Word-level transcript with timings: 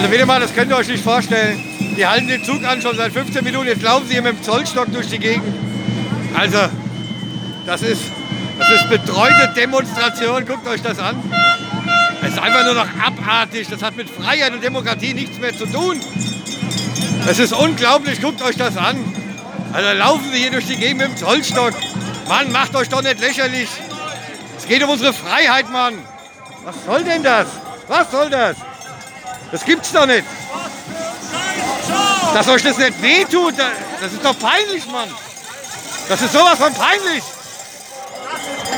Also 0.00 0.12
wieder 0.12 0.24
mal, 0.24 0.40
das 0.40 0.54
könnt 0.54 0.70
ihr 0.70 0.78
euch 0.78 0.88
nicht 0.88 1.04
vorstellen. 1.04 1.62
Die 1.94 2.06
halten 2.06 2.26
den 2.26 2.42
Zug 2.42 2.64
an 2.64 2.80
schon 2.80 2.96
seit 2.96 3.12
15 3.12 3.44
Minuten. 3.44 3.66
Jetzt 3.66 3.82
laufen 3.82 4.06
sie 4.06 4.14
hier 4.14 4.22
mit 4.22 4.32
dem 4.32 4.42
Zollstock 4.42 4.90
durch 4.90 5.08
die 5.08 5.18
Gegend. 5.18 5.44
Also, 6.34 6.56
das 7.66 7.82
ist, 7.82 8.04
das 8.58 8.70
ist 8.70 8.88
betreute 8.88 9.52
Demonstration. 9.54 10.46
Guckt 10.46 10.66
euch 10.68 10.80
das 10.80 10.98
an. 10.98 11.22
Es 12.22 12.30
ist 12.30 12.38
einfach 12.38 12.64
nur 12.64 12.72
noch 12.76 12.86
abartig. 13.04 13.68
Das 13.68 13.82
hat 13.82 13.94
mit 13.94 14.08
Freiheit 14.08 14.54
und 14.54 14.64
Demokratie 14.64 15.12
nichts 15.12 15.38
mehr 15.38 15.54
zu 15.54 15.66
tun. 15.66 16.00
Es 17.28 17.38
ist 17.38 17.52
unglaublich. 17.52 18.22
Guckt 18.22 18.40
euch 18.40 18.56
das 18.56 18.78
an. 18.78 18.96
Also 19.74 19.98
laufen 19.98 20.32
sie 20.32 20.38
hier 20.38 20.50
durch 20.50 20.66
die 20.66 20.76
Gegend 20.76 21.02
mit 21.02 21.08
dem 21.08 21.16
Zollstock. 21.18 21.74
Mann, 22.26 22.50
macht 22.52 22.74
euch 22.74 22.88
doch 22.88 23.02
nicht 23.02 23.20
lächerlich. 23.20 23.68
Es 24.56 24.66
geht 24.66 24.82
um 24.82 24.88
unsere 24.88 25.12
Freiheit, 25.12 25.70
Mann. 25.70 25.98
Was 26.64 26.86
soll 26.86 27.04
denn 27.04 27.22
das? 27.22 27.48
Was 27.86 28.10
soll 28.10 28.30
das? 28.30 28.56
Das 29.52 29.64
gibt's 29.64 29.92
doch 29.92 30.06
nicht. 30.06 30.24
Dass 32.34 32.48
euch 32.48 32.62
das 32.62 32.78
nicht 32.78 33.02
wehtut, 33.02 33.54
das 34.00 34.12
ist 34.12 34.24
doch 34.24 34.38
peinlich, 34.38 34.86
Mann. 34.86 35.08
Das 36.08 36.22
ist 36.22 36.32
sowas 36.32 36.58
von 36.58 36.72
peinlich. 36.74 37.22